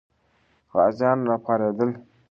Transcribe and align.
غازیان 0.75 1.19
راپارېدل. 1.29 1.91